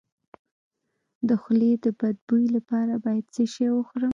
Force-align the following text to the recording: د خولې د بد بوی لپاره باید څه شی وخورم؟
د 1.27 1.29
خولې 1.41 1.71
د 1.83 1.87
بد 1.99 2.17
بوی 2.27 2.45
لپاره 2.55 2.93
باید 3.05 3.25
څه 3.35 3.43
شی 3.53 3.67
وخورم؟ 3.71 4.09